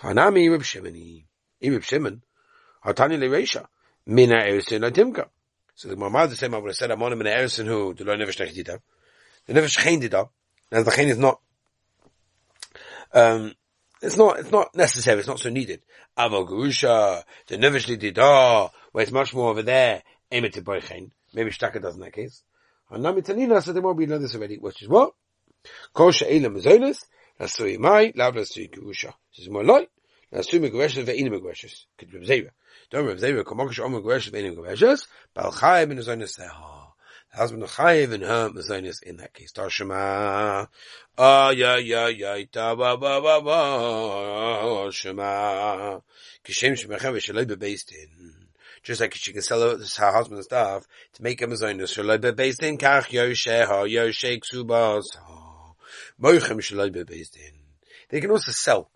Hanami 0.00 0.48
Rib 0.48 0.62
Shimoni. 0.62 1.24
Rib 1.60 1.82
Shimon, 1.82 2.22
Hatani 2.84 3.18
Leresha, 3.18 3.66
Mina 4.06 4.36
Erison 4.36 4.88
Adimka. 4.88 5.28
So 5.74 5.88
the 5.88 5.96
Mamad 5.96 6.30
the 6.30 6.36
same 6.36 6.54
I 6.54 6.58
would 6.58 6.68
have 6.68 6.76
said 6.76 6.92
I'm 6.92 7.02
on 7.02 7.12
him 7.12 7.20
in 7.22 7.26
Erison 7.26 7.66
who 7.66 7.94
the 7.94 8.04
Lord 8.04 8.20
never 8.20 8.30
Shtech 8.30 8.54
The 9.46 9.54
never 9.54 9.66
did 9.66 10.12
Now 10.12 10.82
the 10.82 10.90
Chen 10.92 11.08
is 11.08 11.18
not 11.18 11.40
um 13.14 13.54
it's 14.02 14.16
not, 14.16 14.40
it's 14.40 14.50
not 14.50 14.74
necessary, 14.74 15.20
it's 15.20 15.28
not 15.28 15.38
so 15.38 15.48
needed. 15.48 15.80
Avogusha, 16.18 17.22
the 17.46 17.56
Nevishli 17.56 17.96
Dida, 17.96 18.70
where 18.90 19.02
it's 19.02 19.12
much 19.12 19.32
more 19.32 19.50
over 19.50 19.62
there, 19.62 20.02
Emet. 20.30 21.10
Maybe 21.32 21.50
Shtaka 21.50 21.80
does 21.80 21.94
in 21.94 22.00
that 22.00 22.12
case. 22.12 22.42
Hanami 22.90 23.24
Tanina, 23.24 23.62
so 23.62 23.72
they 23.72 23.80
won't 23.80 23.98
be 23.98 24.06
know 24.06 24.18
this 24.18 24.34
already, 24.34 24.58
which 24.58 24.82
is 24.82 24.88
what? 24.88 25.12
Kosha 25.94 26.26
Elam 26.28 26.56
Zonis, 26.60 27.04
Lasui 27.40 27.78
Mai, 27.78 28.12
Lav 28.16 28.34
Lasui 28.34 28.68
Gusha. 28.70 29.14
This 29.36 29.46
is 29.46 29.48
more 29.48 29.64
light. 29.64 29.88
Lasui 30.32 30.68
Megreshes, 30.68 31.04
Ve'ina 31.04 31.30
Megreshes. 31.30 31.84
Could 31.96 32.10
be. 32.10 32.48
Don't 32.90 33.06
remember 33.06 33.22
Zera, 33.22 33.44
Komokish 33.44 33.84
Om 33.84 33.92
Megreshes, 33.94 34.32
Ve'ina 34.32 34.56
Megreshes, 34.56 35.06
Balchai 35.36 35.88
in 35.88 35.98
Zonis 35.98 36.38
Seha 36.38 36.81
husband 37.34 37.64
chayiv 37.64 38.12
and 38.12 38.22
her 38.22 38.50
mazonis 38.50 39.02
in 39.02 39.16
that 39.16 39.32
case. 39.32 39.52
Tashema, 39.52 40.68
ah 41.18 41.50
ya 41.50 41.76
ya 41.76 42.06
ya 42.06 42.44
ta 42.50 42.74
ba 42.74 42.96
ba 42.96 43.20
ba 43.20 43.40
ba 43.40 44.92
shema. 44.92 46.00
Kishem 46.44 46.72
shemechem 46.72 47.14
v'shaloi 47.14 47.58
based 47.58 47.92
in. 47.92 48.34
Just 48.82 49.00
like 49.00 49.14
she 49.14 49.32
can 49.32 49.42
sell 49.42 49.60
her 49.60 50.12
husband's 50.12 50.46
stuff 50.46 50.86
to 51.14 51.22
make 51.22 51.40
a 51.42 51.46
mazonis 51.46 51.96
shaloi 51.96 52.36
based 52.36 52.62
in. 52.62 52.78
Kach 52.78 53.06
yoshe 53.06 53.66
ha 53.66 53.84
yoshe 53.84 54.40
ksubas. 54.40 55.04
Moichem 56.20 56.58
shaloi 56.58 57.06
based 57.06 57.36
in. 57.36 57.52
They 58.10 58.20
can 58.20 58.30
also 58.30 58.52
sell 58.52 58.90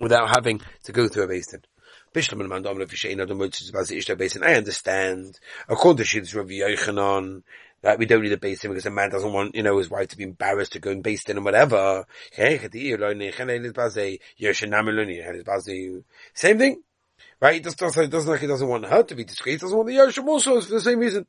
without 0.00 0.30
having 0.30 0.60
to 0.84 0.92
go 0.92 1.08
through 1.08 1.24
a 1.24 1.34
in. 1.34 1.42
Ishta 2.14 4.16
Basin. 4.16 4.44
I 4.44 4.54
understand. 4.54 5.38
According 5.68 5.98
to 5.98 6.04
Shid's 6.04 6.34
Rav 6.34 6.46
Yochanan, 6.46 7.42
that 7.84 7.98
we 7.98 8.06
don't 8.06 8.22
need 8.22 8.32
a 8.32 8.38
basin 8.38 8.70
because 8.70 8.86
a 8.86 8.90
man 8.90 9.10
doesn't 9.10 9.32
want, 9.32 9.54
you 9.54 9.62
know, 9.62 9.76
his 9.76 9.90
wife 9.90 10.08
to 10.08 10.16
be 10.16 10.24
embarrassed 10.24 10.72
to 10.72 10.78
go 10.78 10.90
and 10.90 11.02
basin 11.02 11.32
in 11.32 11.36
and 11.36 11.44
whatever. 11.44 12.06
Same 12.34 12.58
thing. 16.58 16.82
Right? 17.40 17.56
It 17.56 17.62
doesn't, 17.62 18.10
doesn't 18.10 18.30
like 18.30 18.40
he 18.40 18.46
doesn't 18.46 18.68
want 18.68 18.86
her 18.86 19.02
to 19.02 19.14
be 19.14 19.24
discreet. 19.24 19.52
He 19.52 19.58
doesn't 19.58 19.76
want 19.76 19.88
the 19.88 19.96
Yoshim 19.96 20.26
also 20.26 20.62
for 20.62 20.70
the 20.70 20.80
same 20.80 20.98
reason. 20.98 21.26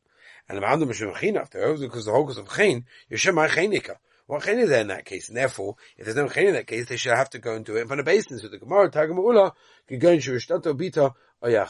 And 0.48 0.58
the 0.58 0.62
Mandam 0.62 0.90
Mishum 0.90 1.36
after, 1.36 1.76
because 1.78 2.06
the 2.06 2.12
Hokus 2.12 2.38
of 2.38 2.50
Chin, 2.56 2.86
Yoshim 3.12 3.50
Chinika. 3.50 3.98
What 4.28 4.44
chen 4.44 4.58
is 4.58 4.70
there 4.70 4.82
in 4.82 4.88
that 4.88 5.06
case? 5.06 5.28
And 5.28 5.38
therefore, 5.38 5.76
if 5.98 6.06
there's 6.06 6.16
no 6.16 6.30
chen 6.30 6.48
in 6.48 6.54
that 6.54 6.68
case, 6.68 6.88
they 6.88 6.96
should 6.96 7.14
have 7.14 7.30
to 7.32 7.40
go 7.40 7.54
and 7.54 7.66
do 7.66 7.76
it 7.76 7.82
in 7.82 7.88
front 7.88 8.00
of 8.00 8.06
basin. 8.06 8.40
So 8.40 8.48
the 8.48 8.58
Gemara, 8.58 8.90
Tagama 8.90 9.18
Ula, 9.18 9.54
could 9.88 10.00
go 10.00 10.12
into 10.12 10.32
Rishtato 10.32 10.74
Bita, 10.74 11.14
Oya. 11.44 11.68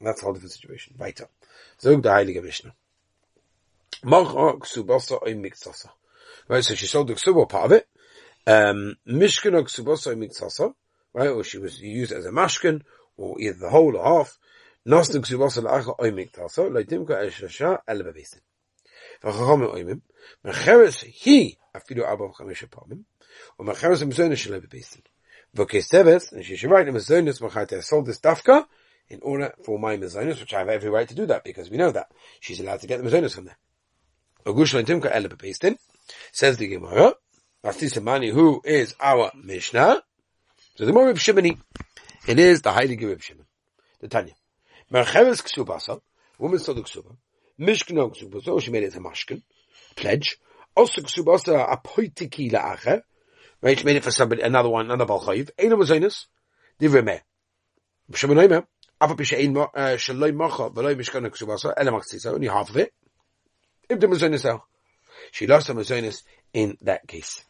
That's 0.00 0.20
a 0.20 0.24
whole 0.24 0.34
different 0.34 0.52
situation. 0.52 0.96
Weiter. 0.98 1.28
Zog 1.80 2.02
the 2.02 2.08
Heilige 2.10 2.42
Mishnah. 2.42 2.74
Marcha 2.74 2.74
Ksubasa 2.74 2.74
Oy 2.74 3.77
Miktsasa. 3.77 3.77
Right, 4.04 4.24
so 6.64 6.74
she 6.74 6.86
sold 6.86 7.08
the 7.08 7.14
ksuba 7.14 7.48
part 7.48 7.64
of 7.64 7.72
it. 7.72 7.88
Um, 8.46 8.96
mishkan 9.08 9.52
ksubasa 9.64 10.14
miksasa, 10.14 10.72
right, 11.12 11.28
or 11.30 11.42
she 11.42 11.58
was 11.58 11.80
used 11.80 12.12
as 12.12 12.24
a 12.24 12.30
mashkan, 12.30 12.82
or 13.16 13.40
either 13.40 13.58
the 13.58 13.70
whole 13.70 13.96
or 13.96 14.04
half. 14.04 14.38
Nas 14.86 15.08
the 15.08 15.18
ksubasa 15.18 15.64
la'acha 15.64 15.96
oy 16.00 16.12
miktasa, 16.12 16.70
leitimka 16.70 17.26
eshasha 17.26 17.80
el 17.88 17.98
bebesin. 18.02 18.40
V'chachame 19.22 19.74
oymim, 19.74 20.00
mecheres 20.46 21.02
he 21.02 21.58
afilu 21.74 22.06
abav 22.08 22.34
chamish 22.34 22.64
apamim, 22.68 23.02
or 23.58 23.66
mecheres 23.66 24.04
mzonis 24.04 24.36
shel 24.36 24.60
bebesin. 24.60 25.02
V'kesteves, 25.56 26.30
and 26.32 26.44
she 26.44 26.56
should 26.56 26.70
write 26.70 26.86
the 26.86 26.92
mzonis 26.92 27.40
machate, 27.42 27.78
I 27.78 27.80
sold 27.80 28.06
this 28.06 28.20
dafka, 28.20 28.66
in 29.10 29.20
order 29.22 29.52
for 29.64 29.78
my 29.78 29.96
mezonus, 29.96 30.40
which 30.40 30.54
I 30.54 30.60
have 30.60 30.68
every 30.68 30.90
right 30.90 31.08
to 31.08 31.14
do 31.14 31.26
that 31.26 31.44
because 31.44 31.70
we 31.70 31.76
know 31.76 31.90
that 31.90 32.10
she's 32.40 32.60
allowed 32.60 32.80
to 32.80 32.86
get 32.86 33.02
the 33.02 33.10
mezonus 33.10 33.34
from 33.34 33.46
there 33.46 33.56
says 36.32 36.56
the 36.56 36.68
Gemara, 36.68 37.14
Mani, 38.02 38.30
who 38.30 38.62
is 38.64 38.94
our 38.98 39.30
Mishnah. 39.34 40.02
So 40.76 40.86
the 40.86 40.92
more 40.92 41.10
of 41.10 41.18
Shimoni, 41.18 41.58
it 42.26 42.38
is 42.38 42.62
the 42.62 42.70
Heilige 42.70 43.02
Rib 43.02 43.20
Shimon, 43.20 43.44
the 44.00 44.08
Tanya. 44.08 44.32
Mercheves 44.90 45.42
Ksubasa, 45.42 46.00
woman 46.38 46.58
sold 46.60 46.78
the 46.78 46.82
Ksuba, 46.82 47.16
Mishkno 47.60 48.14
Ksubasa, 48.16 48.62
she 48.62 48.70
made 48.70 48.84
it 48.84 48.96
a 48.96 49.00
mashkin, 49.00 49.42
pledge. 49.96 50.38
Also 50.74 51.02
Ksubasa 51.02 51.68
apoitiki 51.68 52.50
la'acher, 52.50 53.02
right, 53.60 53.78
she 53.78 53.84
made 53.84 53.96
it 53.96 54.04
for 54.04 54.10
somebody, 54.10 54.40
another 54.40 54.70
one, 54.70 54.86
another 54.86 55.04
Balchayiv, 55.04 55.50
Eina 55.58 55.72
Mazinus, 55.72 56.26
Divrei 56.80 57.04
Meh. 57.04 57.18
Shimon 58.14 58.38
Oimer, 58.38 58.64
eh, 59.00 59.96
Shaloi 59.96 60.34
Macha, 60.34 60.70
Veloi 60.70 60.94
Mishkano 60.94 61.28
Ksubasa, 61.28 61.74
Ele 61.76 61.90
Machzisa, 61.90 62.32
only 62.32 62.46
half 62.46 62.70
of 62.70 62.78
it. 62.78 62.94
If 63.88 64.00
the 64.00 64.06
Mazonis 64.06 64.60
she 65.30 65.46
lost 65.46 65.68
the 65.68 65.72
Mazonis 65.72 66.22
in 66.52 66.76
that 66.82 67.08
case. 67.08 67.42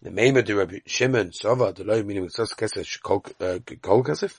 The 0.00 0.10
Meimer 0.10 0.44
de 0.44 0.54
Rabbi 0.54 0.78
Shimon 0.86 1.30
Sova 1.30 1.74
the 1.74 1.82
low 1.82 2.00
meaning 2.04 2.28
Kol 3.02 3.24
uh, 3.40 3.58
Kesef 3.58 4.38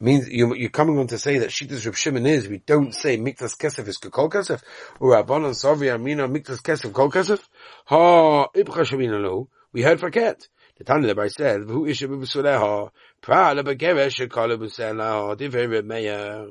means 0.00 0.28
you, 0.28 0.54
you're 0.56 0.70
coming 0.70 0.98
on 0.98 1.06
to 1.06 1.18
say 1.18 1.38
that 1.38 1.50
Shittas 1.50 1.84
Rabbi 1.84 1.94
Shimon 1.94 2.26
is 2.26 2.48
we 2.48 2.58
don't 2.58 2.92
say 2.92 3.16
Miktas 3.16 3.56
Kesef 3.56 3.86
is 3.86 3.98
Kol 3.98 4.28
Kesef 4.28 4.60
or 4.98 5.12
Rabbanon 5.12 5.54
Sovi 5.54 5.94
Amina 5.94 6.26
Miktas 6.26 6.60
Kesef 6.62 6.92
Kol 6.92 7.12
Kesef. 7.12 7.40
Ha 7.84 8.48
Ibcha 8.48 8.84
Shamina 8.84 9.22
Lo 9.22 9.48
we 9.72 9.82
heard 9.82 10.00
forget 10.00 10.48
the 10.78 10.84
Tanya 10.84 11.14
the 11.14 11.28
said 11.28 11.60
who 11.60 11.84
is 11.84 12.00
Shabbat 12.00 12.24
B'Suleha 12.24 12.90
Pra 13.20 13.54
Lebegeresh 13.54 14.26
Shekol 14.26 14.58
B'Suleha 14.58 15.36
Divrei 15.38 15.70
Rabbi 15.70 15.86
Meir. 15.86 16.48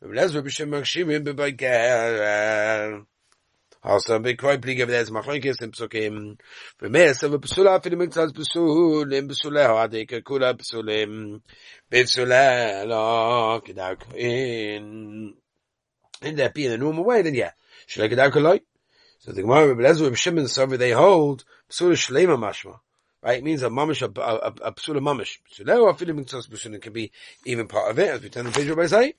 Rabbi 0.00 0.48
Shimon 0.48 0.82
Shimon 0.82 1.24
B'Beger 1.24 3.04
Also 3.84 4.18
be 4.18 4.34
quite 4.34 4.62
big 4.62 4.80
of 4.80 4.88
this 4.88 5.10
machlokes 5.10 5.60
im 5.60 5.70
psukim. 5.72 6.38
Ve 6.80 6.88
mes 6.88 7.22
ave 7.22 7.36
psula 7.36 7.82
fun 7.82 7.98
dem 7.98 8.08
tzas 8.08 8.32
psul 8.32 9.12
im 9.12 9.28
psula 9.28 9.76
hade 9.76 10.06
ke 10.06 10.24
kula 10.24 10.54
psulim. 10.54 11.42
Psula 11.92 12.86
la 12.88 13.60
kedak 13.60 14.14
in 14.14 15.34
in 16.22 16.36
that 16.36 16.54
being 16.54 16.70
the 16.70 16.78
normal 16.78 17.04
way 17.04 17.20
then 17.20 17.34
yeah. 17.34 17.50
Should 17.86 18.18
I 18.18 18.26
like? 18.26 18.64
So 19.18 19.32
the 19.32 19.42
Gemara 19.42 19.76
Belezu 19.76 20.06
im 20.06 20.14
Shimon 20.14 20.48
so 20.48 20.64
they 20.64 20.92
hold 20.92 21.44
psula 21.70 21.92
shlema 21.92 22.38
mashma. 22.38 22.78
Right, 23.22 23.38
it 23.38 23.44
means 23.44 23.62
a 23.62 23.70
mamish, 23.70 24.02
a, 24.02 24.20
a, 24.20 24.34
a, 24.36 24.54
a 24.68 24.72
psula 24.72 25.00
mamish. 25.00 25.38
Psula 25.50 25.80
or 25.80 25.94
filim 25.94 26.16
mitzvah 26.16 26.42
psula 26.42 26.80
can 26.80 26.92
be 26.92 27.10
even 27.46 27.68
part 27.68 27.90
of 27.90 27.98
it, 27.98 28.08
as 28.08 28.22
we 28.22 28.28
turn 28.28 28.44
the 28.44 28.50
page 28.50 28.74
by 28.74 28.86
say. 28.86 29.14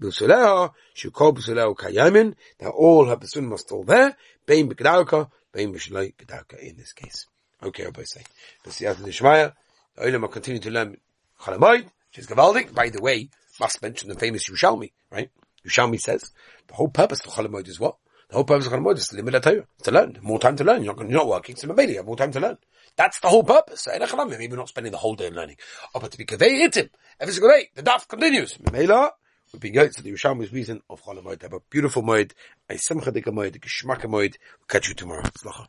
B'suleha, 0.00 0.72
Shukol 0.96 1.36
B'suleha 1.36 1.74
Kayamin, 1.76 2.34
now 2.60 2.70
all 2.70 3.06
her 3.06 3.16
B'sulim 3.16 3.52
are 3.52 3.58
still 3.58 3.84
there, 3.84 4.16
Bein 4.46 4.68
B'gdauka, 4.68 5.30
Bein 5.52 5.72
B'shalai 5.72 6.14
G'dauka 6.16 6.58
in 6.58 6.76
this 6.76 6.92
case. 6.92 7.26
Okay, 7.62 7.84
I'll 7.84 8.04
say. 8.04 8.22
B'siyat 8.64 8.96
Nishmaya, 8.96 9.52
the 9.96 10.02
Oilam 10.02 10.22
will 10.22 10.28
continue 10.28 10.60
to 10.60 10.70
learn 10.70 10.96
Chalamoid, 11.40 11.84
which 11.84 12.18
is 12.18 12.26
Gavaldik, 12.26 12.74
by 12.74 12.88
the 12.88 13.00
way, 13.00 13.28
must 13.60 13.82
mention 13.82 14.08
the 14.08 14.14
famous 14.14 14.48
Yushalmi, 14.48 14.92
right? 15.10 15.30
Yushalmi 15.66 16.00
says, 16.00 16.32
the 16.66 16.74
whole 16.74 16.88
purpose 16.88 17.20
of 17.24 17.32
Chalamoid 17.32 17.68
is 17.68 17.78
what? 17.78 17.96
The 18.28 18.36
whole 18.36 18.44
purpose 18.44 18.66
of 18.66 18.72
Chalamoid 18.72 18.96
is 18.96 19.08
to 19.08 19.16
limit 19.16 19.34
at 19.34 19.42
Torah, 19.42 19.66
to 19.84 19.90
learn, 19.90 20.18
more 20.22 20.38
time 20.38 20.56
to 20.56 20.64
learn. 20.64 20.82
You're 20.82 20.94
not, 20.94 21.08
you're 21.08 21.18
not 21.18 21.28
working, 21.28 21.54
so 21.54 21.68
maybe 21.68 21.92
you 21.92 21.98
have 21.98 22.06
more 22.06 22.16
time 22.16 22.32
to 22.32 22.40
learn. 22.40 22.58
That's 22.96 23.20
the 23.20 23.28
whole 23.28 23.44
purpose. 23.44 23.86
Maybe 23.88 24.48
we're 24.48 24.56
not 24.56 24.68
spending 24.68 24.90
the 24.90 24.98
whole 24.98 25.14
day 25.14 25.30
learning. 25.30 25.56
Oh, 25.94 26.00
but 26.00 26.10
to 26.12 26.18
be 26.18 26.24
Kaveh 26.24 26.88
Every 27.20 27.32
single 27.32 27.50
day, 27.50 27.68
the 27.74 27.82
daf 27.82 28.08
continues. 28.08 28.58
Mela, 28.70 29.12
be 29.60 29.70
goits 29.70 30.00
the 30.02 30.10
Yerushalmi's 30.10 30.52
reason 30.52 30.80
of 30.88 31.02
Chol 31.02 31.22
Moed. 31.22 31.42
Have 31.42 31.52
a 31.52 31.60
beautiful 31.70 32.02
Moed, 32.02 32.32
a 32.70 32.78
Simcha 32.78 33.12
Dika 33.12 33.24
Moed, 33.24 33.56
a 33.56 33.58
Geshmaka 33.58 34.04
Moed. 34.04 34.36
We'll 34.36 34.68
catch 34.68 34.88
you 34.88 34.94
tomorrow. 34.94 35.22
Slacha. 35.22 35.60